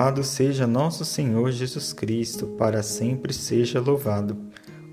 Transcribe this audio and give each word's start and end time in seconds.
Louvado 0.00 0.24
seja 0.24 0.66
nosso 0.66 1.04
Senhor 1.04 1.52
Jesus 1.52 1.92
Cristo, 1.92 2.46
para 2.46 2.82
sempre 2.82 3.34
seja 3.34 3.78
louvado. 3.78 4.34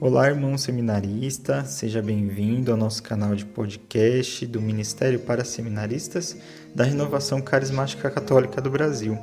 Olá, 0.01 0.27
irmão 0.27 0.57
seminarista, 0.57 1.63
seja 1.63 2.01
bem-vindo 2.01 2.71
ao 2.71 2.77
nosso 2.77 3.01
canal 3.01 3.33
de 3.33 3.45
podcast 3.45 4.45
do 4.45 4.61
Ministério 4.61 5.19
para 5.19 5.45
Seminaristas 5.45 6.35
da 6.75 6.83
Renovação 6.83 7.39
Carismática 7.39 8.09
Católica 8.09 8.59
do 8.59 8.69
Brasil. 8.69 9.17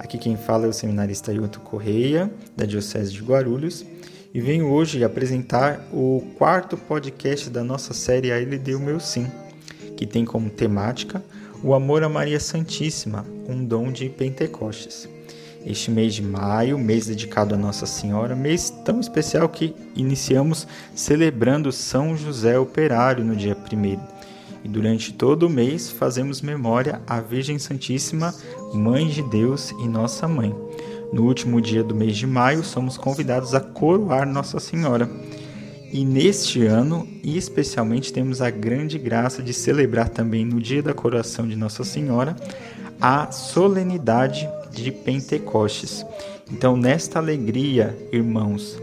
Aqui 0.00 0.18
quem 0.18 0.36
fala 0.36 0.66
é 0.66 0.68
o 0.68 0.72
seminarista 0.72 1.32
Hilton 1.32 1.60
Correia, 1.60 2.28
da 2.56 2.64
Diocese 2.64 3.12
de 3.12 3.22
Guarulhos, 3.22 3.86
e 4.34 4.40
venho 4.40 4.68
hoje 4.68 5.04
apresentar 5.04 5.80
o 5.92 6.26
quarto 6.38 6.76
podcast 6.76 7.48
da 7.48 7.62
nossa 7.62 7.94
série 7.94 8.32
A 8.32 8.40
Ele 8.40 8.58
Deu 8.58 8.80
Meu 8.80 8.98
Sim, 8.98 9.30
que 9.96 10.08
tem 10.08 10.24
como 10.24 10.50
temática 10.50 11.22
o 11.62 11.72
amor 11.72 12.02
a 12.02 12.08
Maria 12.08 12.40
Santíssima, 12.40 13.24
um 13.48 13.64
dom 13.64 13.92
de 13.92 14.08
Pentecostes. 14.08 15.08
Este 15.64 15.90
mês 15.90 16.14
de 16.14 16.22
maio, 16.22 16.78
mês 16.78 17.06
dedicado 17.06 17.54
a 17.54 17.58
Nossa 17.58 17.86
Senhora, 17.86 18.34
mês 18.34 18.70
tão 18.84 18.98
especial 19.00 19.48
que 19.48 19.74
iniciamos 19.94 20.66
celebrando 20.94 21.70
São 21.70 22.16
José 22.16 22.58
Operário 22.58 23.24
no 23.24 23.36
dia 23.36 23.56
1 23.56 24.20
e 24.64 24.68
durante 24.68 25.12
todo 25.12 25.44
o 25.44 25.50
mês 25.50 25.90
fazemos 25.90 26.40
memória 26.40 27.00
à 27.06 27.20
Virgem 27.20 27.58
Santíssima, 27.58 28.34
Mãe 28.72 29.08
de 29.08 29.22
Deus 29.22 29.70
e 29.70 29.88
Nossa 29.88 30.26
Mãe. 30.26 30.54
No 31.12 31.24
último 31.24 31.60
dia 31.60 31.82
do 31.82 31.94
mês 31.94 32.16
de 32.16 32.26
maio, 32.26 32.62
somos 32.62 32.96
convidados 32.96 33.54
a 33.54 33.60
coroar 33.60 34.26
Nossa 34.26 34.60
Senhora 34.60 35.08
e 35.92 36.04
neste 36.04 36.64
ano, 36.66 37.06
especialmente, 37.24 38.12
temos 38.12 38.40
a 38.40 38.48
grande 38.48 38.96
graça 38.96 39.42
de 39.42 39.52
celebrar 39.52 40.08
também 40.08 40.44
no 40.44 40.60
dia 40.60 40.80
da 40.80 40.94
coroação 40.94 41.48
de 41.48 41.56
Nossa 41.56 41.82
Senhora 41.82 42.36
a 43.00 43.32
solenidade 43.32 44.48
de 44.72 44.90
Pentecostes. 44.90 46.04
Então, 46.50 46.76
nesta 46.76 47.18
alegria, 47.18 47.96
irmãos, 48.12 48.80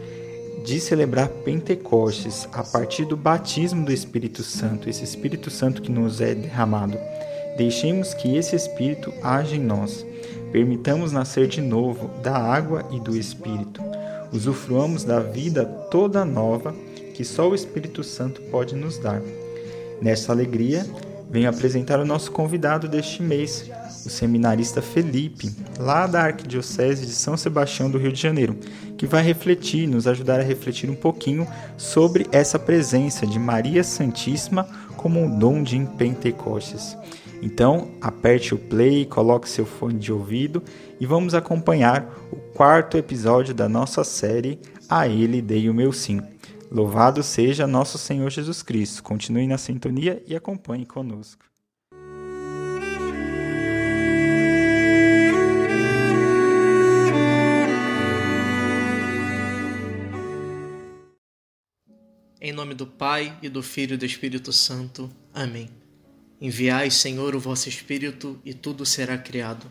de 0.63 0.79
celebrar 0.79 1.29
Pentecostes 1.29 2.47
a 2.51 2.63
partir 2.63 3.05
do 3.05 3.15
batismo 3.15 3.85
do 3.85 3.91
Espírito 3.91 4.43
Santo, 4.43 4.89
esse 4.89 5.03
Espírito 5.03 5.49
Santo 5.49 5.81
que 5.81 5.91
nos 5.91 6.19
é 6.19 6.35
derramado, 6.35 6.97
deixemos 7.55 8.13
que 8.13 8.35
esse 8.35 8.55
Espírito 8.55 9.13
age 9.23 9.55
em 9.55 9.61
nós. 9.61 10.05
Permitamos 10.51 11.11
nascer 11.11 11.47
de 11.47 11.61
novo 11.61 12.09
da 12.21 12.37
água 12.37 12.85
e 12.91 12.99
do 12.99 13.15
Espírito. 13.15 13.81
Usufruamos 14.31 15.03
da 15.03 15.19
vida 15.19 15.65
toda 15.65 16.25
nova 16.25 16.75
que 17.13 17.23
só 17.23 17.49
o 17.49 17.55
Espírito 17.55 18.03
Santo 18.03 18.41
pode 18.43 18.75
nos 18.75 18.97
dar. 18.97 19.21
Nesta 20.01 20.31
alegria, 20.31 20.85
venho 21.29 21.49
apresentar 21.49 21.99
o 21.99 22.05
nosso 22.05 22.31
convidado 22.31 22.87
deste 22.87 23.23
mês, 23.23 23.69
o 24.07 24.09
seminarista 24.09 24.81
Felipe, 24.81 25.53
lá 25.77 26.07
da 26.07 26.23
Arquidiocese 26.23 27.05
de 27.05 27.11
São 27.11 27.37
Sebastião 27.37 27.91
do 27.91 27.97
Rio 27.97 28.11
de 28.11 28.21
Janeiro, 28.21 28.57
que 28.97 29.05
vai 29.05 29.21
refletir, 29.21 29.87
nos 29.87 30.07
ajudar 30.07 30.39
a 30.39 30.43
refletir 30.43 30.89
um 30.89 30.95
pouquinho 30.95 31.47
sobre 31.77 32.25
essa 32.31 32.57
presença 32.57 33.27
de 33.27 33.37
Maria 33.37 33.83
Santíssima 33.83 34.63
como 34.95 35.19
um 35.19 35.37
dom 35.37 35.61
de 35.61 35.77
Pentecostes. 35.97 36.97
Então, 37.41 37.89
aperte 38.01 38.55
o 38.55 38.57
play, 38.57 39.05
coloque 39.05 39.47
seu 39.47 39.65
fone 39.65 39.99
de 39.99 40.11
ouvido 40.11 40.63
e 40.99 41.05
vamos 41.05 41.35
acompanhar 41.35 42.09
o 42.31 42.35
quarto 42.35 42.97
episódio 42.97 43.53
da 43.53 43.69
nossa 43.69 44.03
série 44.03 44.59
A 44.89 45.07
Ele 45.07 45.41
Dei 45.41 45.69
o 45.69 45.73
Meu 45.73 45.93
Sim. 45.93 46.21
Louvado 46.71 47.21
seja 47.21 47.67
nosso 47.67 47.97
Senhor 47.97 48.29
Jesus 48.29 48.63
Cristo. 48.63 49.03
Continue 49.03 49.47
na 49.47 49.57
sintonia 49.57 50.21
e 50.25 50.35
acompanhe 50.35 50.85
conosco. 50.85 51.46
Em 62.47 62.53
nome 62.53 62.73
do 62.73 62.87
Pai 62.87 63.37
e 63.41 63.49
do 63.49 63.61
Filho 63.61 63.95
e 63.95 63.97
do 63.97 64.05
Espírito 64.05 64.53
Santo. 64.53 65.11
Amém. 65.33 65.67
Enviai, 66.39 66.89
Senhor, 66.89 67.35
o 67.35 67.41
vosso 67.41 67.67
Espírito, 67.67 68.39
e 68.45 68.53
tudo 68.53 68.85
será 68.85 69.17
criado, 69.17 69.69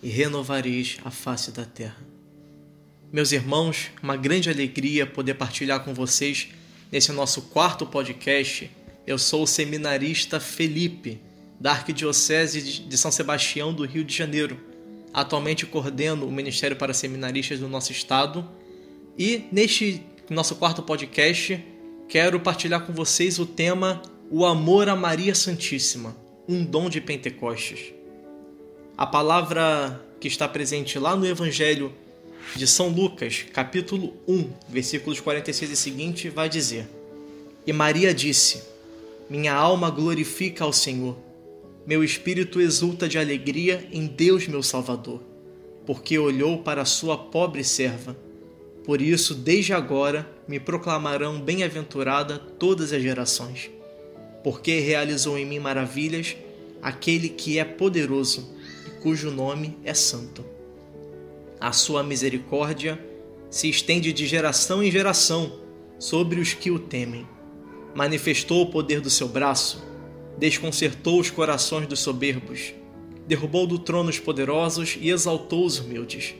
e 0.00 0.08
renovareis 0.08 0.98
a 1.04 1.10
face 1.10 1.50
da 1.50 1.64
terra. 1.64 1.98
Meus 3.12 3.32
irmãos, 3.32 3.90
uma 4.00 4.16
grande 4.16 4.48
alegria 4.48 5.04
poder 5.04 5.34
partilhar 5.34 5.82
com 5.82 5.92
vocês 5.92 6.50
nesse 6.92 7.10
nosso 7.10 7.42
quarto 7.42 7.84
podcast. 7.84 8.70
Eu 9.04 9.18
sou 9.18 9.42
o 9.42 9.46
seminarista 9.48 10.38
Felipe, 10.38 11.20
da 11.58 11.72
Arquidiocese 11.72 12.84
de 12.84 12.96
São 12.96 13.10
Sebastião 13.10 13.74
do 13.74 13.84
Rio 13.84 14.04
de 14.04 14.14
Janeiro. 14.16 14.56
Atualmente 15.12 15.66
coordeno 15.66 16.28
o 16.28 16.30
Ministério 16.30 16.76
para 16.76 16.94
Seminaristas 16.94 17.58
do 17.58 17.68
nosso 17.68 17.90
estado. 17.90 18.48
E 19.18 19.46
neste 19.50 20.00
nosso 20.30 20.54
quarto 20.54 20.80
podcast, 20.80 21.73
quero 22.14 22.38
partilhar 22.38 22.86
com 22.86 22.92
vocês 22.92 23.40
o 23.40 23.44
tema 23.44 24.00
O 24.30 24.46
Amor 24.46 24.88
a 24.88 24.94
Maria 24.94 25.34
Santíssima, 25.34 26.16
um 26.48 26.64
dom 26.64 26.88
de 26.88 27.00
Pentecostes. 27.00 27.92
A 28.96 29.04
palavra 29.04 30.00
que 30.20 30.28
está 30.28 30.46
presente 30.46 30.96
lá 30.96 31.16
no 31.16 31.26
Evangelho 31.26 31.92
de 32.54 32.68
São 32.68 32.86
Lucas, 32.86 33.44
capítulo 33.52 34.14
1, 34.28 34.48
versículos 34.68 35.18
46 35.18 35.72
e 35.72 35.76
seguinte, 35.76 36.28
vai 36.28 36.48
dizer: 36.48 36.88
E 37.66 37.72
Maria 37.72 38.14
disse: 38.14 38.62
Minha 39.28 39.52
alma 39.52 39.90
glorifica 39.90 40.62
ao 40.62 40.72
Senhor, 40.72 41.16
meu 41.84 42.04
espírito 42.04 42.60
exulta 42.60 43.08
de 43.08 43.18
alegria 43.18 43.88
em 43.90 44.06
Deus, 44.06 44.46
meu 44.46 44.62
Salvador, 44.62 45.20
porque 45.84 46.16
olhou 46.16 46.58
para 46.58 46.82
a 46.82 46.84
sua 46.84 47.18
pobre 47.18 47.64
serva. 47.64 48.16
Por 48.84 49.00
isso, 49.00 49.34
desde 49.34 49.72
agora, 49.72 50.30
me 50.46 50.60
proclamarão 50.60 51.40
bem-aventurada 51.40 52.38
todas 52.38 52.92
as 52.92 53.02
gerações, 53.02 53.70
porque 54.42 54.78
realizou 54.78 55.38
em 55.38 55.46
mim 55.46 55.58
maravilhas 55.58 56.36
aquele 56.82 57.30
que 57.30 57.58
é 57.58 57.64
poderoso 57.64 58.54
e 58.86 58.90
cujo 59.00 59.30
nome 59.30 59.78
é 59.82 59.94
santo. 59.94 60.44
A 61.58 61.72
sua 61.72 62.02
misericórdia 62.02 63.02
se 63.48 63.70
estende 63.70 64.12
de 64.12 64.26
geração 64.26 64.82
em 64.82 64.90
geração 64.90 65.60
sobre 65.98 66.38
os 66.38 66.52
que 66.52 66.70
o 66.70 66.78
temem. 66.78 67.26
Manifestou 67.94 68.62
o 68.62 68.70
poder 68.70 69.00
do 69.00 69.08
seu 69.08 69.28
braço, 69.28 69.82
desconcertou 70.36 71.18
os 71.18 71.30
corações 71.30 71.86
dos 71.86 72.00
soberbos, 72.00 72.74
derrubou 73.26 73.66
do 73.66 73.78
trono 73.78 74.10
os 74.10 74.18
poderosos 74.18 74.98
e 75.00 75.08
exaltou 75.08 75.64
os 75.64 75.78
humildes. 75.78 76.34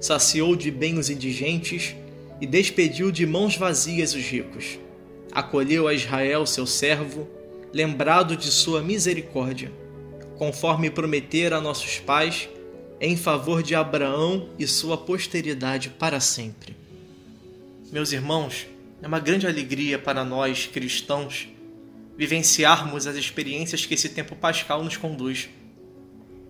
Saciou 0.00 0.54
de 0.54 0.70
bem 0.70 0.98
os 0.98 1.08
indigentes 1.08 1.94
e 2.40 2.46
despediu 2.46 3.10
de 3.10 3.26
mãos 3.26 3.56
vazias 3.56 4.14
os 4.14 4.22
ricos. 4.22 4.78
Acolheu 5.32 5.88
a 5.88 5.94
Israel, 5.94 6.46
seu 6.46 6.66
servo, 6.66 7.28
lembrado 7.72 8.36
de 8.36 8.50
sua 8.50 8.82
misericórdia, 8.82 9.72
conforme 10.36 10.90
prometera 10.90 11.56
a 11.56 11.60
nossos 11.60 11.98
pais 11.98 12.48
em 13.00 13.16
favor 13.16 13.62
de 13.62 13.74
Abraão 13.74 14.48
e 14.58 14.66
sua 14.66 14.96
posteridade 14.96 15.90
para 15.90 16.20
sempre. 16.20 16.76
Meus 17.90 18.12
irmãos, 18.12 18.66
é 19.02 19.06
uma 19.06 19.18
grande 19.18 19.46
alegria 19.46 19.98
para 19.98 20.24
nós 20.24 20.66
cristãos 20.66 21.48
vivenciarmos 22.16 23.06
as 23.06 23.16
experiências 23.16 23.84
que 23.84 23.94
esse 23.94 24.08
tempo 24.08 24.36
pascal 24.36 24.82
nos 24.82 24.96
conduz. 24.96 25.48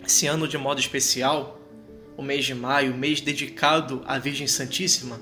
Esse 0.07 0.27
ano, 0.27 0.47
de 0.47 0.59
modo 0.59 0.79
especial, 0.79 1.59
o 2.17 2.23
mês 2.23 2.45
de 2.45 2.55
maio, 2.55 2.95
mês 2.95 3.21
dedicado 3.21 4.03
à 4.07 4.19
Virgem 4.19 4.47
Santíssima, 4.47 5.21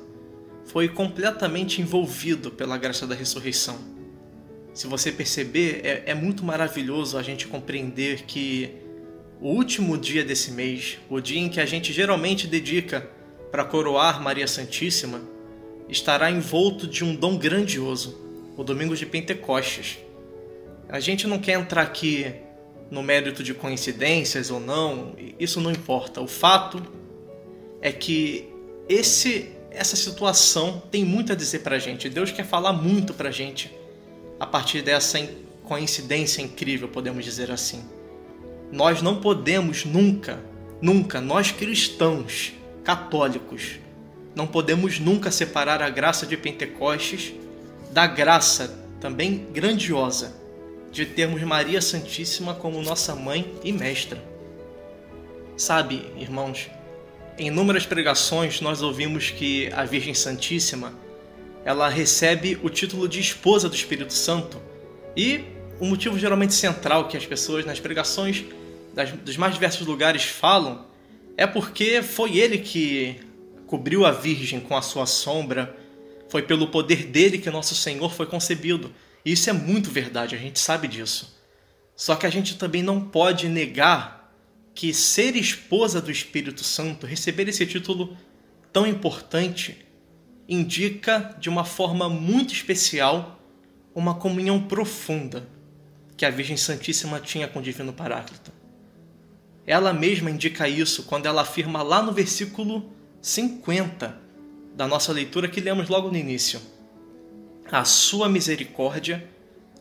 foi 0.65 0.89
completamente 0.89 1.81
envolvido 1.81 2.51
pela 2.51 2.77
graça 2.79 3.07
da 3.07 3.15
ressurreição. 3.15 3.79
Se 4.75 4.87
você 4.87 5.13
perceber, 5.13 5.81
é, 5.85 6.05
é 6.07 6.15
muito 6.15 6.45
maravilhoso 6.45 7.19
a 7.19 7.23
gente 7.23 7.47
compreender 7.47 8.23
que 8.23 8.71
o 9.41 9.49
último 9.49 9.99
dia 9.99 10.25
desse 10.25 10.53
mês, 10.53 10.99
o 11.11 11.21
dia 11.21 11.41
em 11.41 11.49
que 11.49 11.61
a 11.61 11.67
gente 11.67 11.93
geralmente 11.93 12.47
dedica 12.47 13.09
para 13.51 13.65
coroar 13.65 14.23
Maria 14.23 14.47
Santíssima, 14.47 15.21
estará 15.89 16.31
envolto 16.31 16.87
de 16.87 17.05
um 17.05 17.15
dom 17.15 17.37
grandioso, 17.37 18.19
o 18.57 18.65
domingo 18.65 18.97
de 18.97 19.05
Pentecostes. 19.05 19.99
A 20.89 21.01
gente 21.01 21.27
não 21.27 21.39
quer 21.39 21.59
entrar 21.59 21.83
aqui 21.83 22.33
no 22.93 23.03
mérito 23.03 23.43
de 23.43 23.55
coincidências 23.55 24.51
ou 24.51 24.61
não, 24.61 25.15
isso 25.41 25.63
não 25.63 25.71
importa. 25.71 26.21
O 26.21 26.27
fato 26.29 26.83
é 27.81 27.91
que 27.91 28.51
esse 28.87 29.51
essa 29.71 29.97
situação 29.97 30.83
tem 30.91 31.03
muito 31.03 31.33
a 31.33 31.35
dizer 31.35 31.61
para 31.61 31.77
a 31.77 31.79
gente. 31.79 32.11
Deus 32.11 32.31
quer 32.31 32.45
falar 32.45 32.75
muito 32.75 33.15
para 33.15 33.31
a 33.31 33.33
gente 33.33 33.75
a 34.39 34.47
partir 34.47 34.83
dessa 34.83 35.27
coincidência 35.65 36.43
incrível, 36.43 36.87
podemos 36.87 37.25
dizer 37.25 37.51
assim. 37.51 37.83
Nós 38.71 39.01
não 39.01 39.23
podemos 39.23 39.87
nunca, 39.87 40.39
nunca, 40.79 41.19
nós 41.19 41.51
cristãos 41.51 42.53
católicos, 42.85 43.79
não 44.35 44.47
podemos 44.47 44.99
nunca 45.01 45.31
separar 45.31 45.81
a 45.81 45.89
graça 45.89 46.27
de 46.27 46.37
Pentecostes 46.37 47.33
da 47.91 48.07
graça 48.07 48.79
também 49.01 49.47
grandiosa 49.51 50.42
de 50.93 51.07
termos 51.07 51.43
Maria 51.43 51.81
Santíssima 51.81 52.55
como 52.55 52.83
nossa 52.83 53.17
mãe 53.17 53.51
e 53.65 53.73
mestra. 53.73 54.23
Sabe, 55.57 56.05
irmãos, 56.19 56.71
Em 57.39 57.47
inúmeras 57.47 57.87
pregações 57.87 58.61
nós 58.61 58.83
ouvimos 58.83 59.31
que 59.31 59.73
a 59.73 59.85
Virgem 59.85 60.13
Santíssima 60.13 60.93
ela 61.65 61.89
recebe 61.89 62.59
o 62.63 62.69
título 62.69 63.09
de 63.09 63.21
esposa 63.21 63.69
do 63.69 63.75
Espírito 63.75 64.13
Santo 64.13 64.61
e 65.17 65.41
o 65.81 65.87
motivo 65.87 66.19
geralmente 66.19 66.53
central 66.53 67.09
que 67.09 67.17
as 67.17 67.25
pessoas 67.25 67.65
nas 67.65 67.81
pregações 67.81 68.45
das, 68.95 69.11
dos 69.13 69.37
mais 69.39 69.55
diversos 69.55 69.87
lugares 69.87 70.25
falam 70.25 70.85
é 71.37 71.47
porque 71.47 72.03
foi 72.03 72.37
ele 72.37 72.59
que 72.59 73.17
cobriu 73.67 74.05
a 74.05 74.11
Virgem 74.11 74.61
com 74.61 74.77
a 74.77 74.83
sua 74.83 75.07
sombra, 75.07 75.75
foi 76.29 76.43
pelo 76.43 76.69
poder 76.69 77.07
dele 77.07 77.39
que 77.39 77.51
nosso 77.51 77.75
Senhor 77.75 78.13
foi 78.13 78.27
concebido. 78.27 78.93
E 79.25 79.33
isso 79.33 79.49
é 79.49 79.53
muito 79.53 79.91
verdade, 79.91 80.35
a 80.35 80.39
gente 80.39 80.59
sabe 80.59 80.89
disso. 80.89 81.39
Só 81.95 82.17
que 82.17 82.27
a 82.27 82.31
gente 82.31 82.57
também 82.57 82.83
não 82.83 83.01
pode 83.01 83.49
negar 83.49 84.33
que 84.75 84.93
ser 84.93 85.37
esposa 85.37 86.01
do 86.01 86.11
Espírito 86.11 86.65
Santo, 86.65 87.07
receber 87.07 87.49
esse 87.49 87.67
título 87.67 88.17
tão 88.73 88.87
importante, 88.87 89.87
indica 90.49 91.37
de 91.39 91.49
uma 91.49 91.65
forma 91.65 92.09
muito 92.09 92.53
especial 92.53 93.39
uma 93.95 94.15
comunhão 94.15 94.63
profunda 94.63 95.47
que 96.17 96.25
a 96.25 96.31
Virgem 96.31 96.57
Santíssima 96.57 97.21
tinha 97.21 97.47
com 97.47 97.59
o 97.59 97.63
Divino 97.63 97.93
Paráclito. 97.93 98.53
Ela 99.67 99.93
mesma 99.93 100.31
indica 100.31 100.69
isso 100.69 101.05
quando 101.05 101.27
ela 101.27 101.43
afirma 101.43 101.83
lá 101.83 102.03
no 102.03 102.13
versículo 102.13 102.91
50 103.21 104.19
da 104.75 104.89
nossa 104.89 105.13
leitura 105.13 105.49
que 105.49 105.61
lemos 105.61 105.89
logo 105.89 106.11
no 106.11 106.17
início. 106.17 106.61
A 107.73 107.87
sua 107.87 108.29
misericórdia 108.29 109.27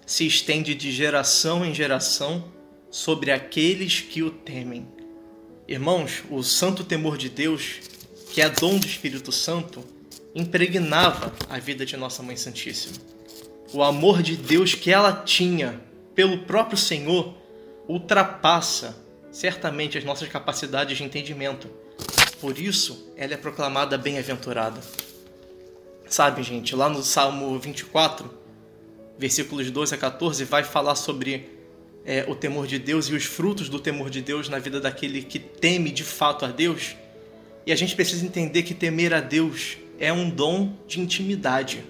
se 0.06 0.26
estende 0.26 0.74
de 0.74 0.94
geração 0.94 1.66
em 1.66 1.74
geração 1.74 2.50
sobre 2.90 3.34
aqueles 3.34 4.00
que 4.00 4.24
o 4.24 4.32
temem. 4.32 4.88
Irmãos, 5.68 6.24
o 6.30 6.42
santo 6.42 6.86
temor 6.86 7.18
de 7.18 7.28
Deus, 7.28 7.82
que 8.32 8.42
é 8.42 8.50
dom 8.50 8.78
do 8.78 8.88
Espírito 8.88 9.30
Santo, 9.34 9.84
impregnava 10.34 11.34
a 11.50 11.60
vida 11.60 11.86
de 11.86 11.98
Nossa 11.98 12.24
Mãe 12.24 12.38
Santíssima. 12.38 12.96
O 13.74 13.84
amor 13.84 14.24
de 14.24 14.38
Deus 14.38 14.74
que 14.74 14.90
ela 14.90 15.12
tinha 15.12 15.82
pelo 16.16 16.46
próprio 16.46 16.78
Senhor 16.78 17.36
ultrapassa 17.90 18.98
certamente 19.34 19.98
as 19.98 20.06
nossas 20.06 20.30
capacidades 20.30 20.98
de 20.98 21.04
entendimento. 21.04 21.68
Por 22.40 22.58
isso, 22.58 23.12
ela 23.18 23.34
é 23.34 23.38
proclamada 23.38 23.98
bem-aventurada. 23.98 24.80
Sabe, 26.12 26.44
gente, 26.44 26.76
lá 26.76 26.90
no 26.90 27.02
Salmo 27.02 27.58
24, 27.58 28.30
versículos 29.18 29.72
12 29.72 29.96
a 29.96 29.98
14, 29.98 30.44
vai 30.44 30.62
falar 30.62 30.96
sobre 30.96 31.50
é, 32.04 32.26
o 32.28 32.36
temor 32.36 32.68
de 32.68 32.78
Deus 32.78 33.06
e 33.06 33.14
os 33.16 33.24
frutos 33.24 33.70
do 33.70 33.80
temor 33.80 34.10
de 34.10 34.22
Deus 34.22 34.50
na 34.50 34.60
vida 34.60 34.82
daquele 34.82 35.22
que 35.22 35.40
teme 35.40 35.90
de 35.90 36.04
fato 36.04 36.44
a 36.44 36.50
Deus. 36.50 36.98
E 37.66 37.72
a 37.72 37.78
gente 37.78 37.96
precisa 37.96 38.26
entender 38.26 38.64
que 38.64 38.74
temer 38.74 39.14
a 39.14 39.22
Deus 39.22 39.78
é 39.98 40.12
um 40.12 40.30
dom 40.30 40.74
de 40.86 41.00
intimidade. 41.00 41.82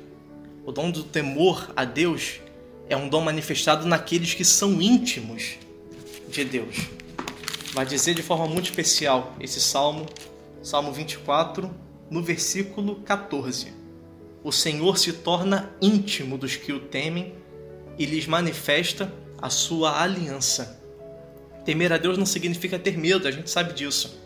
O 0.64 0.72
dom 0.72 0.92
do 0.92 1.02
temor 1.02 1.74
a 1.76 1.84
Deus 1.84 2.42
é 2.88 2.96
um 2.96 3.10
dom 3.10 3.22
manifestado 3.22 3.88
naqueles 3.88 4.36
que 4.36 4.46
são 4.46 4.80
íntimos 4.80 5.56
de 6.30 6.46
Deus. 6.46 6.76
Vai 7.74 7.88
dizer 7.88 8.14
de 8.14 8.22
forma 8.22 8.46
muito 8.46 8.66
especial 8.66 9.36
esse 9.40 9.60
salmo, 9.60 10.06
Salmo 10.62 10.94
24, 10.94 11.74
no 12.08 12.22
versículo 12.22 12.98
14. 12.98 13.81
O 14.44 14.52
Senhor 14.52 14.98
se 14.98 15.14
torna 15.14 15.72
íntimo 15.82 16.38
dos 16.38 16.56
que 16.56 16.74
o 16.74 16.80
temem 16.80 17.34
e 17.98 18.06
lhes 18.06 18.26
manifesta 18.26 19.14
a 19.40 19.50
sua 19.50 20.02
aliança. 20.02 20.82
Temer 21.64 21.94
a 21.94 21.98
Deus 21.98 22.18
não 22.18 22.26
significa 22.26 22.80
ter 22.80 22.98
medo, 22.98 23.28
a 23.28 23.32
gente 23.32 23.50
sabe 23.50 23.74
disso. 23.74 24.20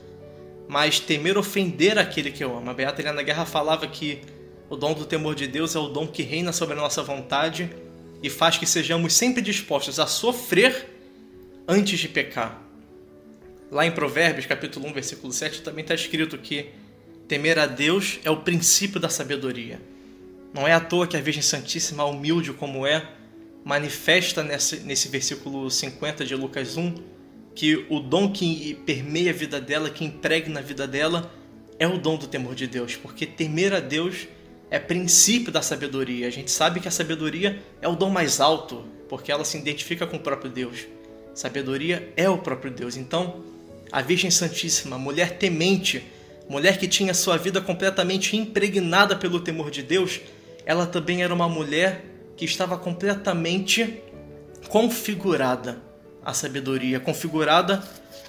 Mas 0.68 1.00
temer 1.00 1.38
ofender 1.38 2.00
aquele 2.00 2.32
que 2.32 2.44
eu 2.44 2.58
amo. 2.58 2.70
A 2.70 2.74
Beata 2.74 3.02
Helena 3.02 3.22
Guerra 3.22 3.46
falava 3.46 3.86
que 3.88 4.22
o 4.70 4.76
dom 4.76 4.94
do 4.94 5.06
temor 5.06 5.36
de 5.36 5.48
Deus 5.48 5.76
é 5.76 5.80
o 5.80 5.90
dom 5.90 6.08
que 6.08 6.24
reina 6.24 6.54
sobre 6.54 6.78
a 6.78 6.82
nossa 6.82 7.04
vontade 7.04 7.70
e 8.24 8.30
faz 8.30 8.58
que 8.58 8.66
sejamos 8.66 9.14
sempre 9.14 9.42
dispostos 9.42 10.00
a 10.00 10.08
sofrer 10.08 10.90
antes 11.68 12.00
de 12.00 12.08
pecar. 12.08 12.62
Lá 13.70 13.86
em 13.86 13.92
Provérbios, 13.92 14.46
capítulo 14.46 14.88
1, 14.88 14.94
versículo 14.94 15.34
7, 15.34 15.62
também 15.62 15.82
está 15.82 15.94
escrito 15.94 16.38
que 16.38 16.70
temer 17.28 17.60
a 17.60 17.66
Deus 17.66 18.20
é 18.24 18.32
o 18.32 18.38
princípio 18.38 19.00
da 19.00 19.10
sabedoria. 19.10 19.82
Não 20.56 20.66
é 20.66 20.72
à 20.72 20.80
toa 20.80 21.06
que 21.06 21.18
a 21.18 21.20
Virgem 21.20 21.42
Santíssima, 21.42 22.06
humilde 22.06 22.54
como 22.54 22.88
é, 22.88 23.06
manifesta 23.66 24.42
nesse, 24.42 24.78
nesse 24.78 25.10
versículo 25.10 25.70
50 25.70 26.24
de 26.24 26.34
Lucas 26.34 26.78
1 26.78 26.96
que 27.54 27.86
o 27.90 28.00
dom 28.00 28.32
que 28.32 28.74
permeia 28.86 29.32
a 29.32 29.34
vida 29.34 29.60
dela, 29.60 29.90
que 29.90 30.06
impregna 30.06 30.62
a 30.62 30.64
vida 30.64 30.88
dela, 30.88 31.30
é 31.78 31.86
o 31.86 31.98
dom 31.98 32.16
do 32.16 32.26
temor 32.26 32.56
de 32.56 32.68
Deus, 32.68 32.96
porque 32.96 33.26
temer 33.26 33.74
a 33.74 33.82
Deus 33.82 34.30
é 34.72 34.80
princípio 34.80 35.52
da 35.52 35.62
sabedoria. 35.62 36.26
A 36.26 36.32
gente 36.32 36.50
sabe 36.50 36.80
que 36.80 36.88
a 36.88 36.92
sabedoria 36.92 37.62
é 37.82 37.88
o 37.90 37.96
dom 37.96 38.10
mais 38.10 38.40
alto, 38.40 38.86
porque 39.10 39.34
ela 39.34 39.44
se 39.44 39.58
identifica 39.58 40.08
com 40.08 40.16
o 40.16 40.22
próprio 40.22 40.50
Deus. 40.50 40.86
Sabedoria 41.34 42.14
é 42.16 42.30
o 42.30 42.38
próprio 42.38 42.72
Deus. 42.72 42.96
Então, 42.96 43.44
a 43.92 44.02
Virgem 44.02 44.32
Santíssima, 44.32 44.98
mulher 44.98 45.38
temente, 45.38 46.02
mulher 46.48 46.78
que 46.78 46.88
tinha 46.88 47.14
sua 47.14 47.36
vida 47.36 47.60
completamente 47.60 48.38
impregnada 48.38 49.18
pelo 49.18 49.42
temor 49.42 49.70
de 49.70 49.84
Deus, 49.84 50.22
ela 50.66 50.88
também 50.88 51.22
era 51.22 51.34
uma 51.34 51.48
mulher 51.48 52.04
que 52.36 52.44
estava 52.44 52.78
completamente 52.78 54.02
configurada 54.68 55.82
à 56.24 56.34
sabedoria, 56.34 57.00
configurada 57.00 57.84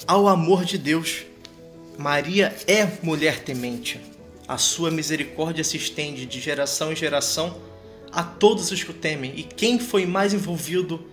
ao 0.07 0.29
amor 0.29 0.65
de 0.65 0.77
Deus. 0.77 1.25
Maria 1.97 2.55
é 2.67 2.87
mulher 3.03 3.41
temente. 3.41 4.01
A 4.47 4.59
sua 4.59 4.91
misericórdia 4.91 5.65
se 5.65 5.77
estende 5.77 6.27
de 6.27 6.39
geração 6.39 6.93
em 6.93 6.97
geração 6.97 7.57
a 8.13 8.23
todos 8.23 8.71
os 8.71 8.85
que 8.85 8.91
o 8.91 8.95
temem. 8.95 9.33
E 9.35 9.43
quem 9.43 9.79
foi 9.79 10.07
mais 10.07 10.35
envolvido 10.35 11.05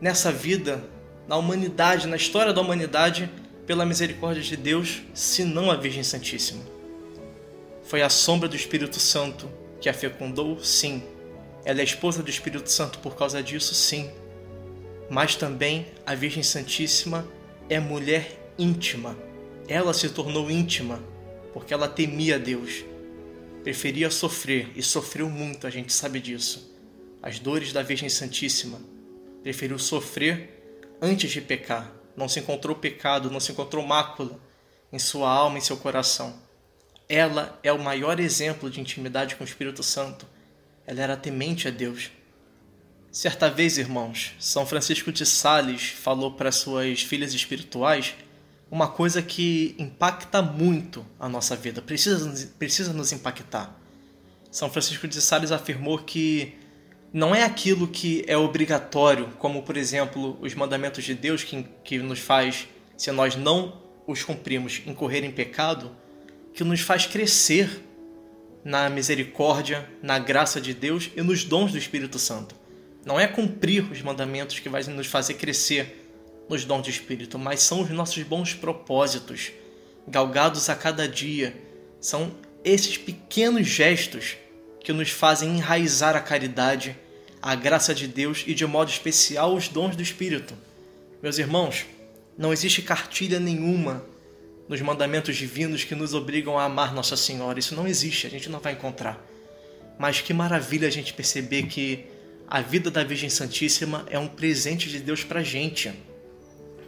nessa 0.00 0.30
vida, 0.30 0.84
na 1.26 1.36
humanidade, 1.36 2.06
na 2.08 2.16
história 2.16 2.52
da 2.52 2.60
humanidade, 2.60 3.30
pela 3.64 3.86
misericórdia 3.86 4.42
de 4.42 4.56
Deus, 4.56 5.02
senão 5.14 5.70
a 5.70 5.76
Virgem 5.76 6.02
Santíssima? 6.02 6.62
Foi 7.84 8.02
a 8.02 8.10
sombra 8.10 8.48
do 8.48 8.56
Espírito 8.56 8.98
Santo 9.00 9.48
que 9.84 9.88
a 9.90 9.92
fecundou, 9.92 10.58
sim, 10.64 11.02
ela 11.62 11.82
é 11.82 11.84
esposa 11.84 12.22
do 12.22 12.30
Espírito 12.30 12.70
Santo 12.70 13.00
por 13.00 13.14
causa 13.14 13.42
disso, 13.42 13.74
sim. 13.74 14.10
Mas 15.10 15.36
também 15.36 15.86
a 16.06 16.14
Virgem 16.14 16.42
Santíssima 16.42 17.28
é 17.68 17.78
mulher 17.78 18.50
íntima. 18.58 19.14
Ela 19.68 19.92
se 19.92 20.08
tornou 20.08 20.50
íntima 20.50 21.04
porque 21.52 21.74
ela 21.74 21.86
temia 21.86 22.38
Deus. 22.38 22.82
Preferia 23.62 24.10
sofrer 24.10 24.70
e 24.74 24.82
sofreu 24.82 25.28
muito, 25.28 25.66
a 25.66 25.70
gente 25.70 25.92
sabe 25.92 26.18
disso. 26.18 26.74
As 27.22 27.38
dores 27.38 27.70
da 27.70 27.82
Virgem 27.82 28.08
Santíssima. 28.08 28.80
Preferiu 29.42 29.78
sofrer 29.78 30.64
antes 30.98 31.30
de 31.30 31.42
pecar. 31.42 31.92
Não 32.16 32.26
se 32.26 32.40
encontrou 32.40 32.74
pecado, 32.74 33.30
não 33.30 33.38
se 33.38 33.52
encontrou 33.52 33.86
mácula 33.86 34.40
em 34.90 34.98
sua 34.98 35.28
alma 35.28 35.58
e 35.58 35.60
seu 35.60 35.76
coração. 35.76 36.42
Ela 37.08 37.58
é 37.62 37.72
o 37.72 37.78
maior 37.78 38.18
exemplo 38.18 38.70
de 38.70 38.80
intimidade 38.80 39.36
com 39.36 39.44
o 39.44 39.46
Espírito 39.46 39.82
Santo 39.82 40.26
ela 40.86 41.00
era 41.00 41.16
temente 41.16 41.66
a 41.68 41.70
Deus. 41.70 42.10
Certa 43.10 43.48
vez, 43.48 43.78
irmãos, 43.78 44.34
São 44.38 44.66
Francisco 44.66 45.12
de 45.12 45.24
Sales 45.24 45.90
falou 45.90 46.32
para 46.32 46.50
suas 46.50 47.02
filhas 47.02 47.32
espirituais 47.32 48.14
uma 48.70 48.88
coisa 48.88 49.22
que 49.22 49.74
impacta 49.78 50.42
muito 50.42 51.06
a 51.18 51.28
nossa 51.28 51.54
vida, 51.54 51.80
precisa, 51.80 52.50
precisa 52.58 52.92
nos 52.92 53.12
impactar. 53.12 53.78
São 54.50 54.70
Francisco 54.70 55.06
de 55.06 55.20
Sales 55.20 55.52
afirmou 55.52 55.98
que 55.98 56.54
não 57.12 57.34
é 57.34 57.44
aquilo 57.44 57.86
que 57.86 58.24
é 58.26 58.36
obrigatório, 58.36 59.28
como 59.38 59.62
por 59.62 59.76
exemplo 59.76 60.36
os 60.40 60.54
mandamentos 60.54 61.04
de 61.04 61.14
Deus 61.14 61.44
que, 61.44 61.64
que 61.84 61.98
nos 61.98 62.18
faz, 62.18 62.66
se 62.96 63.12
nós 63.12 63.36
não 63.36 63.80
os 64.06 64.24
cumprimos, 64.24 64.82
incorrer 64.86 65.24
em 65.24 65.30
pecado, 65.30 65.94
que 66.54 66.62
nos 66.62 66.80
faz 66.80 67.04
crescer 67.04 67.82
na 68.64 68.88
misericórdia, 68.88 69.86
na 70.00 70.18
graça 70.18 70.60
de 70.60 70.72
Deus 70.72 71.10
e 71.14 71.20
nos 71.20 71.44
dons 71.44 71.72
do 71.72 71.78
Espírito 71.78 72.18
Santo. 72.18 72.54
Não 73.04 73.20
é 73.20 73.26
cumprir 73.26 73.90
os 73.92 74.00
mandamentos 74.00 74.60
que 74.60 74.68
vai 74.68 74.82
nos 74.84 75.08
fazer 75.08 75.34
crescer 75.34 76.00
nos 76.48 76.64
dons 76.64 76.82
do 76.82 76.90
Espírito, 76.90 77.38
mas 77.38 77.60
são 77.60 77.82
os 77.82 77.90
nossos 77.90 78.22
bons 78.22 78.54
propósitos, 78.54 79.52
galgados 80.06 80.70
a 80.70 80.76
cada 80.76 81.06
dia. 81.08 81.54
São 82.00 82.32
esses 82.64 82.96
pequenos 82.96 83.66
gestos 83.66 84.36
que 84.82 84.92
nos 84.92 85.10
fazem 85.10 85.56
enraizar 85.56 86.16
a 86.16 86.20
caridade, 86.20 86.96
a 87.42 87.54
graça 87.54 87.94
de 87.94 88.06
Deus 88.06 88.44
e, 88.46 88.54
de 88.54 88.64
modo 88.64 88.90
especial, 88.90 89.54
os 89.54 89.68
dons 89.68 89.96
do 89.96 90.02
Espírito. 90.02 90.54
Meus 91.22 91.36
irmãos, 91.36 91.84
não 92.38 92.52
existe 92.52 92.80
cartilha 92.80 93.40
nenhuma 93.40 94.13
nos 94.68 94.80
mandamentos 94.80 95.36
divinos 95.36 95.84
que 95.84 95.94
nos 95.94 96.14
obrigam 96.14 96.58
a 96.58 96.64
amar 96.64 96.94
Nossa 96.94 97.16
Senhora. 97.16 97.58
Isso 97.58 97.74
não 97.74 97.86
existe, 97.86 98.26
a 98.26 98.30
gente 98.30 98.48
não 98.48 98.60
vai 98.60 98.72
encontrar. 98.72 99.24
Mas 99.98 100.20
que 100.20 100.32
maravilha 100.32 100.88
a 100.88 100.90
gente 100.90 101.12
perceber 101.12 101.64
que 101.64 102.06
a 102.48 102.60
vida 102.60 102.90
da 102.90 103.04
Virgem 103.04 103.30
Santíssima 103.30 104.06
é 104.10 104.18
um 104.18 104.28
presente 104.28 104.88
de 104.88 104.98
Deus 104.98 105.22
para 105.22 105.40
a 105.40 105.44
gente. 105.44 105.92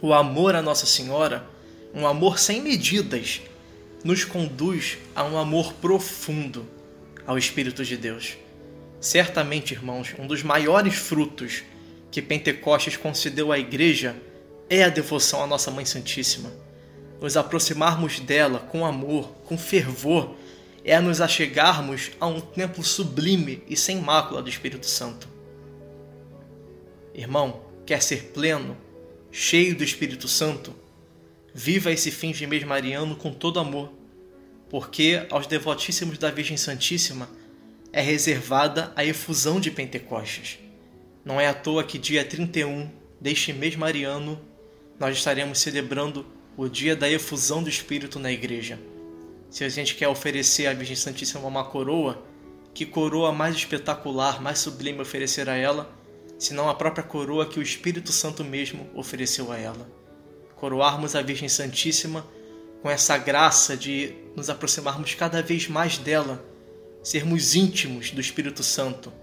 O 0.01 0.13
amor 0.13 0.55
a 0.55 0.61
Nossa 0.61 0.85
Senhora, 0.85 1.47
um 1.93 2.05
amor 2.05 2.39
sem 2.39 2.61
medidas, 2.61 3.41
nos 4.03 4.23
conduz 4.23 4.97
a 5.15 5.23
um 5.23 5.37
amor 5.37 5.73
profundo 5.73 6.67
ao 7.25 7.37
Espírito 7.37 7.83
de 7.83 7.97
Deus. 7.97 8.37
Certamente, 8.99 9.73
irmãos, 9.73 10.13
um 10.17 10.25
dos 10.25 10.43
maiores 10.43 10.95
frutos 10.95 11.63
que 12.11 12.21
Pentecostes 12.21 12.97
concedeu 12.97 13.51
à 13.51 13.59
Igreja 13.59 14.15
é 14.69 14.83
a 14.83 14.89
devoção 14.89 15.43
à 15.43 15.47
Nossa 15.47 15.69
Mãe 15.71 15.85
Santíssima. 15.85 16.66
Nos 17.19 17.35
aproximarmos 17.35 18.19
dela 18.19 18.59
com 18.59 18.85
amor, 18.85 19.31
com 19.45 19.57
fervor, 19.57 20.35
é 20.83 20.99
nos 21.01 21.19
achegarmos 21.19 22.11
a 22.19 22.27
um 22.27 22.39
templo 22.39 22.83
sublime 22.83 23.61
e 23.67 23.75
sem 23.75 23.97
mácula 23.97 24.41
do 24.41 24.49
Espírito 24.49 24.85
Santo. 24.85 25.27
Irmão, 27.13 27.61
quer 27.85 28.01
ser 28.01 28.31
pleno, 28.33 28.77
cheio 29.31 29.75
do 29.75 29.83
Espírito 29.83 30.27
Santo? 30.27 30.73
Viva 31.53 31.91
esse 31.91 32.11
fim 32.11 32.31
de 32.31 32.45
mês 32.45 32.63
mariano 32.63 33.15
com 33.15 33.33
todo 33.33 33.59
amor, 33.59 33.91
porque 34.69 35.25
aos 35.29 35.47
devotíssimos 35.47 36.17
da 36.17 36.29
Virgem 36.29 36.55
Santíssima 36.55 37.27
é 37.91 38.01
reservada 38.01 38.93
a 38.95 39.03
efusão 39.03 39.59
de 39.59 39.71
Pentecostes. 39.71 40.59
Não 41.25 41.41
é 41.41 41.47
à 41.47 41.53
toa 41.53 41.83
que 41.83 41.97
dia 41.97 42.23
31 42.23 42.89
deste 43.19 43.51
mês 43.51 43.75
mariano 43.75 44.39
nós 44.99 45.17
estaremos 45.17 45.59
celebrando 45.59 46.25
o 46.57 46.67
dia 46.67 46.95
da 46.95 47.09
efusão 47.09 47.63
do 47.63 47.69
Espírito 47.69 48.19
na 48.19 48.31
igreja. 48.31 48.77
Se 49.49 49.63
a 49.63 49.69
gente 49.69 49.95
quer 49.95 50.09
oferecer 50.09 50.67
à 50.67 50.73
Virgem 50.73 50.95
Santíssima 50.95 51.47
uma 51.47 51.63
coroa, 51.63 52.21
que 52.73 52.85
coroa 52.85 53.31
mais 53.31 53.55
espetacular, 53.55 54.41
mais 54.41 54.59
sublime 54.59 54.99
oferecer 54.99 55.47
a 55.47 55.55
ela, 55.55 55.89
senão 56.37 56.67
a 56.67 56.75
própria 56.75 57.03
coroa 57.03 57.45
que 57.45 57.59
o 57.59 57.63
Espírito 57.63 58.11
Santo 58.11 58.43
mesmo 58.43 58.89
ofereceu 58.93 59.51
a 59.51 59.57
ela? 59.57 59.97
coroarmos 60.57 61.15
a 61.15 61.21
Virgem 61.21 61.47
Santíssima 61.47 62.25
com 62.81 62.89
essa 62.89 63.17
graça 63.17 63.77
de 63.77 64.13
nos 64.35 64.49
aproximarmos 64.49 65.13
cada 65.13 65.41
vez 65.41 65.67
mais 65.67 65.97
dela, 65.97 66.43
sermos 67.01 67.55
íntimos 67.55 68.11
do 68.11 68.19
Espírito 68.19 68.63
Santo, 68.63 69.13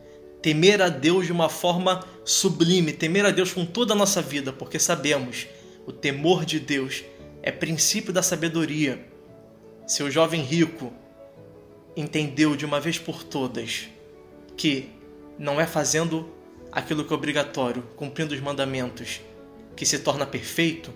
temer 0.40 0.80
a 0.80 0.88
Deus 0.88 1.26
de 1.26 1.32
uma 1.32 1.48
forma 1.48 2.04
sublime, 2.24 2.92
temer 2.92 3.26
a 3.26 3.30
Deus 3.30 3.52
com 3.52 3.66
toda 3.66 3.92
a 3.92 3.96
nossa 3.96 4.22
vida, 4.22 4.52
porque 4.52 4.78
sabemos 4.78 5.46
o 5.86 5.92
temor 5.92 6.44
de 6.44 6.58
Deus 6.58 7.04
é 7.46 7.52
princípio 7.52 8.10
da 8.10 8.22
sabedoria. 8.22 9.06
Seu 9.86 10.10
jovem 10.10 10.40
rico 10.40 10.90
entendeu 11.94 12.56
de 12.56 12.64
uma 12.64 12.80
vez 12.80 12.98
por 12.98 13.22
todas 13.22 13.86
que 14.56 14.88
não 15.38 15.60
é 15.60 15.66
fazendo 15.66 16.32
aquilo 16.72 17.04
que 17.04 17.12
é 17.12 17.16
obrigatório, 17.16 17.82
cumprindo 17.96 18.32
os 18.34 18.40
mandamentos, 18.40 19.20
que 19.76 19.84
se 19.84 19.98
torna 19.98 20.24
perfeito, 20.24 20.90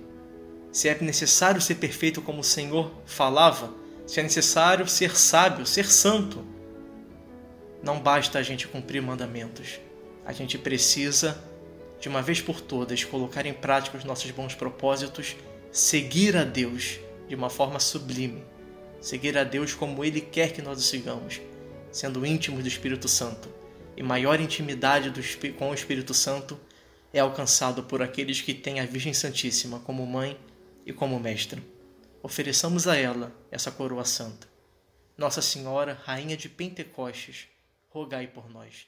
se 0.73 0.89
é 0.89 0.99
necessário 1.03 1.61
ser 1.61 1.75
perfeito 1.75 2.23
como 2.23 2.41
o 2.41 2.45
Senhor 2.45 2.91
falava, 3.05 3.71
se 4.07 4.19
é 4.19 4.23
necessário 4.23 4.89
ser 4.89 5.15
sábio, 5.15 5.67
ser 5.67 5.85
santo. 5.85 6.43
Não 7.83 8.01
basta 8.01 8.39
a 8.39 8.43
gente 8.43 8.67
cumprir 8.67 9.03
mandamentos. 9.03 9.81
A 10.25 10.33
gente 10.33 10.57
precisa, 10.57 11.39
de 12.01 12.09
uma 12.09 12.23
vez 12.23 12.41
por 12.41 12.59
todas, 12.59 13.05
colocar 13.05 13.45
em 13.45 13.53
prática 13.53 13.99
os 13.99 14.05
nossos 14.05 14.31
bons 14.31 14.55
propósitos, 14.55 15.37
seguir 15.71 16.37
a 16.37 16.45
Deus 16.45 16.99
de 17.29 17.35
uma 17.35 17.51
forma 17.51 17.79
sublime, 17.79 18.43
seguir 19.01 19.37
a 19.37 19.45
Deus 19.45 19.75
como 19.75 20.05
Ele 20.05 20.21
quer 20.21 20.53
que 20.53 20.63
nós 20.63 20.79
o 20.79 20.83
sigamos, 20.83 21.41
sendo 21.93 22.25
íntimos 22.25 22.63
do 22.63 22.69
Espírito 22.69 23.09
Santo. 23.09 23.49
E 23.97 24.03
maior 24.03 24.41
intimidade 24.41 25.11
do, 25.11 25.21
com 25.55 25.71
o 25.71 25.75
Espírito 25.75 26.15
Santo 26.15 26.59
é 27.13 27.19
alcançado 27.19 27.83
por 27.83 28.03
aqueles 28.03 28.41
que 28.41 28.55
têm 28.55 28.81
a 28.81 28.87
Virgem 28.87 29.13
Santíssima 29.13 29.81
como 29.81 30.07
mãe 30.07 30.39
e 30.87 30.93
como 30.93 31.19
mestra. 31.19 31.63
Ofereçamos 32.23 32.87
a 32.87 32.97
ela 32.97 33.33
essa 33.51 33.71
coroa 33.71 34.05
santa. 34.05 34.47
Nossa 35.17 35.43
Senhora, 35.43 36.01
Rainha 36.05 36.37
de 36.37 36.49
Pentecostes, 36.49 37.49
rogai 37.89 38.27
por 38.27 38.49
nós. 38.49 38.87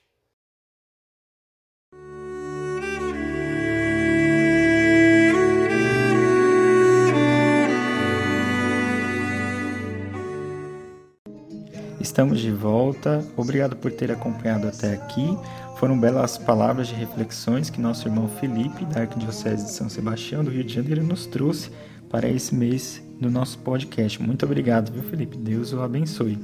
Estamos 12.00 12.40
de 12.40 12.50
volta. 12.50 13.22
Obrigado 13.36 13.76
por 13.76 13.92
ter 13.92 14.10
acompanhado 14.10 14.66
até 14.66 14.94
aqui. 14.94 15.36
Foram 15.76 16.00
belas 16.00 16.38
palavras 16.38 16.88
de 16.88 16.94
reflexões 16.94 17.68
que 17.68 17.78
nosso 17.78 18.08
irmão 18.08 18.26
Felipe, 18.26 18.86
da 18.86 19.02
Arquidiocese 19.02 19.64
de 19.64 19.70
São 19.70 19.88
Sebastião, 19.88 20.42
do 20.42 20.50
Rio 20.50 20.64
de 20.64 20.72
Janeiro, 20.72 21.02
nos 21.04 21.26
trouxe 21.26 21.70
para 22.08 22.26
esse 22.26 22.54
mês 22.54 23.02
do 23.20 23.30
nosso 23.30 23.58
podcast. 23.58 24.20
Muito 24.22 24.46
obrigado, 24.46 24.90
viu, 24.90 25.02
Felipe? 25.02 25.36
Deus 25.36 25.74
o 25.74 25.82
abençoe. 25.82 26.38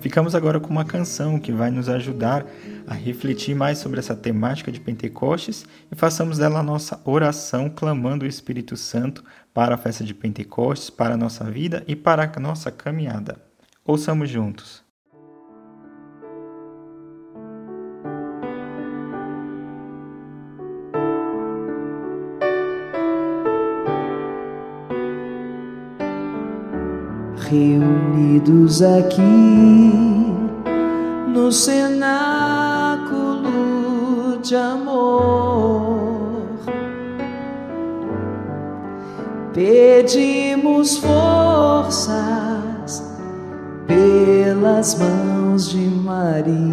Ficamos 0.00 0.34
agora 0.34 0.58
com 0.58 0.68
uma 0.68 0.84
canção 0.84 1.38
que 1.38 1.52
vai 1.52 1.70
nos 1.70 1.88
ajudar 1.88 2.44
a 2.86 2.94
refletir 2.94 3.54
mais 3.54 3.78
sobre 3.78 4.00
essa 4.00 4.16
temática 4.16 4.70
de 4.72 4.80
Pentecostes 4.80 5.64
e 5.92 5.94
façamos 5.94 6.38
dela 6.38 6.58
a 6.58 6.62
nossa 6.62 7.00
oração 7.04 7.68
clamando 7.68 8.24
o 8.24 8.28
Espírito 8.28 8.76
Santo 8.76 9.24
para 9.54 9.76
a 9.76 9.78
festa 9.78 10.02
de 10.02 10.14
Pentecostes, 10.14 10.90
para 10.90 11.14
a 11.14 11.16
nossa 11.16 11.44
vida 11.44 11.84
e 11.86 11.94
para 11.94 12.30
a 12.32 12.40
nossa 12.40 12.70
caminhada. 12.70 13.40
Ouçamos 13.84 14.28
juntos. 14.28 14.87
Reunidos 27.50 28.82
aqui 28.82 29.92
no 31.28 31.50
cenáculo 31.50 31.98
de 34.42 34.54
amor. 34.54 36.18
Pedimos 39.54 40.98
forças 40.98 42.18
pelas 43.86 44.98
mãos 44.98 45.70
de 45.70 45.78
Maria. 45.78 46.68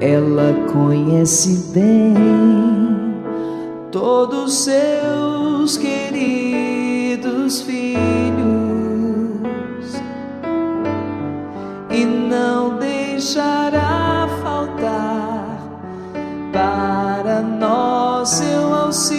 Ela 0.00 0.54
conhece 0.72 1.72
bem 1.72 2.14
todos 3.90 4.52
seus 4.64 5.76
queridos 5.78 6.77
dos 7.48 7.62
filhos 7.62 7.88
e 11.90 12.04
não 12.04 12.76
deixará 12.78 14.28
faltar 14.42 15.58
para 16.52 17.40
nós 17.40 18.28
seu 18.28 18.74
auxílio. 18.74 19.17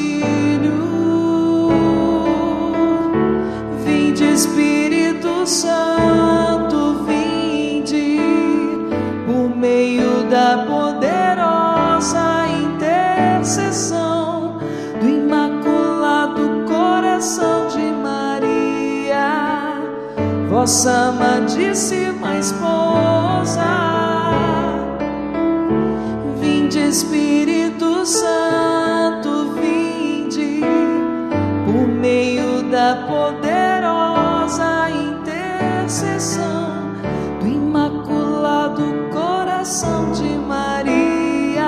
Intercessão 35.99 36.93
do 37.41 37.47
Imaculado 37.47 38.83
Coração 39.11 40.11
de 40.13 40.29
Maria, 40.47 41.65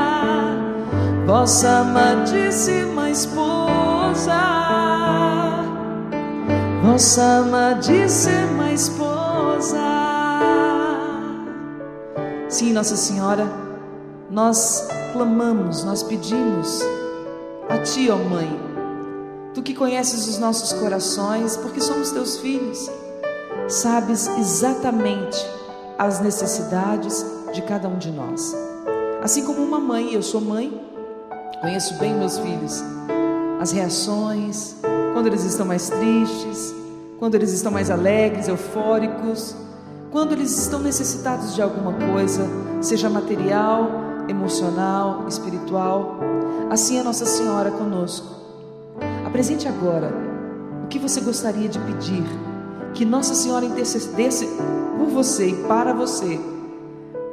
vossa 1.25 1.79
amadíssima 1.79 3.09
esposa 3.09 4.61
nossa 6.83 7.21
amadíssima 7.39 8.71
esposa. 8.73 9.79
Sim, 12.49 12.73
Nossa 12.73 12.95
Senhora, 12.95 13.47
nós 14.29 14.87
clamamos, 15.13 15.83
nós 15.83 16.03
pedimos 16.03 16.81
a 17.69 17.77
Ti, 17.77 18.09
ó 18.09 18.17
Mãe, 18.17 18.59
Tu 19.53 19.61
que 19.61 19.73
conheces 19.73 20.27
os 20.27 20.37
nossos 20.37 20.73
corações, 20.73 21.55
porque 21.55 21.79
somos 21.79 22.11
Teus 22.11 22.37
filhos, 22.39 22.89
sabes 23.73 24.27
exatamente 24.37 25.45
as 25.97 26.19
necessidades 26.19 27.25
de 27.53 27.61
cada 27.61 27.87
um 27.87 27.97
de 27.97 28.11
nós. 28.11 28.55
Assim 29.21 29.45
como 29.45 29.61
uma 29.61 29.79
mãe, 29.79 30.13
eu 30.13 30.21
sou 30.21 30.41
mãe, 30.41 30.81
conheço 31.61 31.97
bem 31.99 32.13
meus 32.13 32.37
filhos, 32.37 32.83
as 33.59 33.71
reações, 33.71 34.75
quando 35.13 35.27
eles 35.27 35.43
estão 35.43 35.65
mais 35.65 35.89
tristes, 35.89 36.73
quando 37.19 37.35
eles 37.35 37.53
estão 37.53 37.71
mais 37.71 37.91
alegres, 37.91 38.47
eufóricos, 38.47 39.55
quando 40.11 40.33
eles 40.33 40.57
estão 40.57 40.79
necessitados 40.79 41.53
de 41.53 41.61
alguma 41.61 41.93
coisa, 42.11 42.45
seja 42.81 43.09
material, 43.09 43.89
emocional, 44.27 45.27
espiritual. 45.27 46.19
Assim 46.69 46.97
é 46.97 47.03
Nossa 47.03 47.25
Senhora 47.25 47.71
conosco. 47.71 48.27
Apresente 49.25 49.67
agora 49.67 50.11
o 50.83 50.87
que 50.87 50.99
você 50.99 51.21
gostaria 51.21 51.69
de 51.69 51.79
pedir, 51.79 52.23
que 52.93 53.05
Nossa 53.05 53.33
Senhora 53.33 53.65
intercedesse 53.65 54.47
por 54.97 55.07
você 55.07 55.49
e 55.49 55.55
para 55.63 55.93
você. 55.93 56.39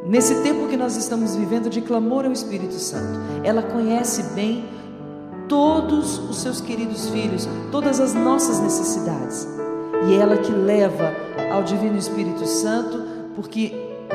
Nesse 0.06 0.42
tempo 0.42 0.68
que 0.68 0.76
nós 0.76 0.96
estamos 0.96 1.36
vivendo 1.36 1.68
de 1.68 1.82
clamor 1.82 2.24
ao 2.24 2.32
Espírito 2.32 2.74
Santo, 2.74 3.18
ela 3.44 3.62
conhece 3.62 4.22
bem 4.34 4.64
todos 5.48 6.18
os 6.18 6.38
seus 6.38 6.60
queridos 6.60 7.08
filhos, 7.08 7.48
todas 7.70 8.00
as 8.00 8.14
nossas 8.14 8.60
necessidades. 8.60 9.46
E 10.08 10.14
ela 10.14 10.38
que 10.38 10.52
leva 10.52 11.12
ao 11.52 11.62
Divino 11.62 11.96
Espírito 11.96 12.46
Santo, 12.46 13.02
porque 13.34 13.72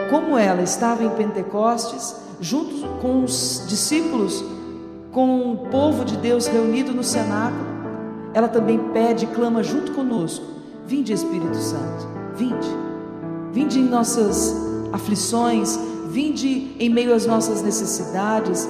como 0.09 0.37
ela 0.37 0.61
estava 0.61 1.03
em 1.03 1.09
Pentecostes, 1.09 2.15
junto 2.39 2.87
com 3.01 3.23
os 3.23 3.63
discípulos, 3.67 4.43
com 5.11 5.51
o 5.51 5.57
povo 5.69 6.03
de 6.03 6.17
Deus 6.17 6.47
reunido 6.47 6.93
no 6.93 7.03
cenáculo, 7.03 7.73
ela 8.33 8.47
também 8.47 8.79
pede 8.91 9.25
e 9.25 9.27
clama 9.27 9.61
junto 9.61 9.91
conosco: 9.91 10.45
Vinde, 10.85 11.13
Espírito 11.13 11.57
Santo, 11.57 12.07
vinde, 12.35 12.67
vinde 13.51 13.79
em 13.79 13.87
nossas 13.87 14.53
aflições, 14.91 15.79
vinde 16.09 16.75
em 16.77 16.89
meio 16.89 17.13
às 17.13 17.25
nossas 17.25 17.61
necessidades. 17.61 18.67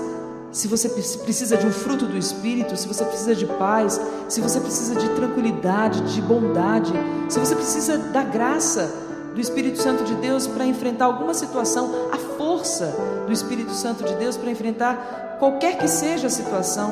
Se 0.51 0.67
você 0.67 0.87
precisa 0.89 1.57
de 1.57 1.65
um 1.65 1.71
fruto 1.71 2.05
do 2.05 2.15
Espírito, 2.15 2.77
se 2.77 2.87
você 2.87 3.03
precisa 3.03 3.33
de 3.33 3.47
paz, 3.47 3.99
se 4.29 4.39
você 4.39 4.59
precisa 4.59 4.95
de 4.95 5.09
tranquilidade, 5.09 6.13
de 6.13 6.21
bondade, 6.21 6.93
se 7.27 7.39
você 7.39 7.55
precisa 7.55 7.97
da 7.97 8.23
graça 8.23 8.93
do 9.33 9.41
Espírito 9.41 9.81
Santo 9.81 10.03
de 10.03 10.13
Deus 10.15 10.45
para 10.45 10.65
enfrentar 10.65 11.05
alguma 11.05 11.33
situação, 11.33 11.89
a 12.11 12.17
força 12.37 12.95
do 13.25 13.33
Espírito 13.33 13.73
Santo 13.73 14.03
de 14.03 14.13
Deus 14.15 14.37
para 14.37 14.51
enfrentar 14.51 15.37
qualquer 15.39 15.79
que 15.79 15.87
seja 15.87 16.27
a 16.27 16.29
situação. 16.29 16.91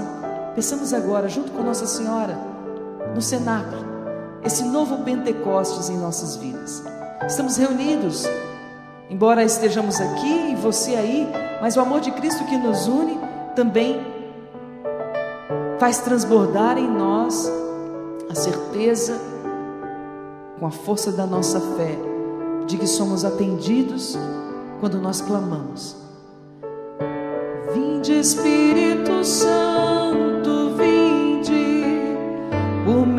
Pensamos 0.56 0.92
agora, 0.94 1.30
junto 1.30 1.52
com 1.52 1.62
Nossa 1.62 1.86
Senhora, 1.86 2.38
no 3.14 3.22
cenáculo, 3.22 3.91
esse 4.44 4.64
novo 4.64 5.04
Pentecostes 5.04 5.90
em 5.90 5.98
nossas 5.98 6.36
vidas. 6.36 6.84
Estamos 7.28 7.58
reunidos, 7.58 8.26
embora 9.10 9.44
estejamos 9.44 10.00
aqui 10.00 10.52
e 10.52 10.56
você 10.56 10.96
aí, 10.96 11.28
mas 11.62 11.78
o 11.78 11.82
amor 11.82 12.02
de 12.02 12.12
Cristo 12.12 12.44
que 12.46 12.58
nos 12.58 12.88
une 12.88 13.20
também 13.56 14.02
faz 15.80 16.00
transbordar 16.00 16.78
em 16.78 16.90
nós 16.90 17.52
a 18.30 18.36
certeza, 18.36 19.20
com 20.60 20.66
a 20.66 20.72
força 20.72 21.12
da 21.12 21.26
nossa 21.26 21.60
fé, 21.60 21.98
de 22.66 22.78
que 22.78 22.88
somos 22.88 23.26
atendidos 23.26 24.18
quando 24.80 25.00
nós 25.00 25.22
clamamos. 25.22 25.96
Vinde 27.74 28.20
Espírito 28.20 29.24
Santo, 29.24 30.31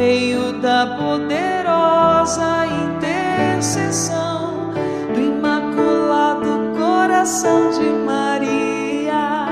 meio 0.02 0.52
da 0.54 0.96
poderosa 0.98 2.66
intercessão 2.86 4.72
do 5.14 5.20
Imaculado 5.20 6.76
Coração 6.76 7.70
de 7.70 7.88
Maria, 8.04 9.46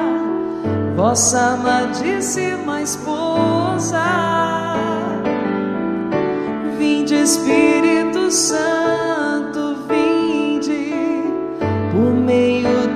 vossa 0.96 1.52
amadíssima 1.54 2.82
esposa. 2.82 4.02
Vinde 6.76 7.14
Espírito 7.14 8.28
Santo 8.32 8.90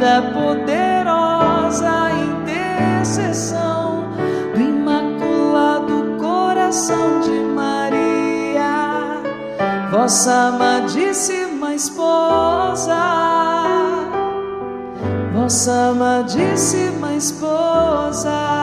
da 0.01 0.21
poderosa 0.21 0.74
vossa 10.05 10.49
amadíssima 10.49 11.75
esposa, 11.75 12.95
vossa 15.33 15.89
amadíssima 15.89 17.15
esposa. 17.15 18.54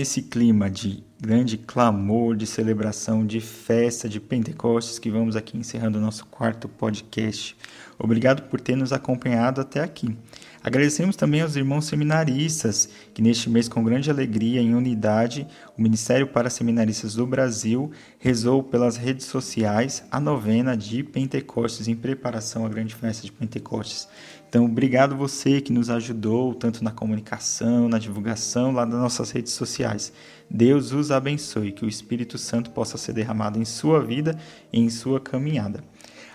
Nesse 0.00 0.22
clima 0.22 0.70
de 0.70 1.04
grande 1.20 1.58
clamor, 1.58 2.34
de 2.34 2.46
celebração, 2.46 3.26
de 3.26 3.38
festa 3.38 4.08
de 4.08 4.18
Pentecostes 4.18 4.98
que 4.98 5.10
vamos 5.10 5.36
aqui 5.36 5.58
encerrando 5.58 5.98
o 5.98 6.00
nosso 6.00 6.24
quarto 6.24 6.66
podcast. 6.70 7.54
Obrigado 7.98 8.44
por 8.44 8.62
ter 8.62 8.76
nos 8.76 8.94
acompanhado 8.94 9.60
até 9.60 9.80
aqui. 9.80 10.16
Agradecemos 10.64 11.16
também 11.16 11.42
aos 11.42 11.54
irmãos 11.54 11.84
seminaristas, 11.84 12.88
que 13.12 13.20
neste 13.20 13.50
mês, 13.50 13.68
com 13.68 13.84
grande 13.84 14.10
alegria, 14.10 14.62
em 14.62 14.74
unidade, 14.74 15.46
o 15.76 15.82
Ministério 15.82 16.26
para 16.26 16.48
Seminaristas 16.48 17.14
do 17.14 17.26
Brasil 17.26 17.90
rezou 18.18 18.62
pelas 18.62 18.96
redes 18.96 19.26
sociais 19.26 20.02
a 20.10 20.18
novena 20.18 20.74
de 20.74 21.02
Pentecostes, 21.02 21.88
em 21.88 21.94
preparação 21.94 22.64
à 22.64 22.70
grande 22.70 22.94
festa 22.94 23.22
de 23.22 23.32
Pentecostes. 23.32 24.08
Então, 24.50 24.64
obrigado 24.64 25.14
você 25.14 25.60
que 25.60 25.72
nos 25.72 25.88
ajudou, 25.88 26.52
tanto 26.56 26.82
na 26.82 26.90
comunicação, 26.90 27.88
na 27.88 28.00
divulgação, 28.00 28.72
lá 28.72 28.84
nas 28.84 28.98
nossas 28.98 29.30
redes 29.30 29.52
sociais. 29.52 30.12
Deus 30.50 30.90
os 30.90 31.12
abençoe, 31.12 31.70
que 31.70 31.84
o 31.84 31.88
Espírito 31.88 32.36
Santo 32.36 32.72
possa 32.72 32.98
ser 32.98 33.12
derramado 33.12 33.60
em 33.60 33.64
sua 33.64 34.02
vida 34.02 34.36
e 34.72 34.80
em 34.80 34.90
sua 34.90 35.20
caminhada. 35.20 35.84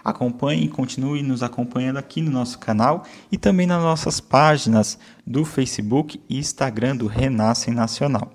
Acompanhe 0.01 0.63
e 0.63 0.69
continue 0.69 1.21
nos 1.21 1.43
acompanhando 1.43 1.97
aqui 1.97 2.21
no 2.21 2.31
nosso 2.31 2.57
canal 2.57 3.03
e 3.29 3.37
também 3.37 3.67
nas 3.67 3.83
nossas 3.83 4.21
páginas 4.21 4.97
do 5.27 5.43
Facebook 5.43 6.21
e 6.29 6.37
Instagram 6.37 6.95
do 6.95 7.07
Renascem 7.07 7.73
Nacional. 7.73 8.31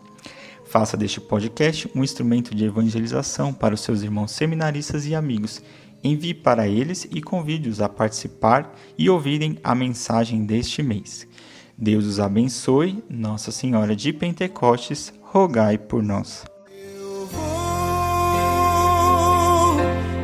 Faça 0.67 0.95
deste 0.95 1.23
podcast 1.23 1.91
um 1.95 2.05
instrumento 2.05 2.55
de 2.55 2.67
evangelização 2.67 3.51
para 3.51 3.75
os 3.75 3.81
seus 3.81 4.03
irmãos 4.03 4.33
seminaristas 4.33 5.07
e 5.07 5.15
amigos. 5.15 5.63
Envie 6.03 6.35
para 6.35 6.67
eles 6.67 7.07
e 7.11 7.21
convide-os 7.21 7.81
a 7.81 7.89
participar 7.89 8.75
e 8.97 9.11
ouvirem 9.11 9.59
a 9.63 9.75
mensagem 9.75 10.45
deste 10.45 10.83
mês. 10.83 11.29
Deus 11.77 12.05
os 12.05 12.21
abençoe, 12.21 13.03
Nossa 13.09 13.51
Senhora 13.51 13.97
de 13.97 14.13
Pentecostes, 14.13 15.13
rogai 15.23 15.79
por 15.79 16.03
nós. 16.03 16.45
Eu 16.71 17.27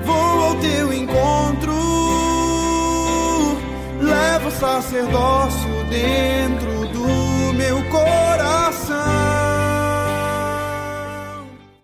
vou, 0.04 0.14
ao 0.14 0.54
teu 0.56 0.92
encontro, 0.92 1.72
levo 4.00 4.48
o 4.48 4.52
sacerdócio 4.52 5.84
dentro 5.90 6.88
do 6.92 7.54
meu 7.54 7.82
coração. 7.90 8.65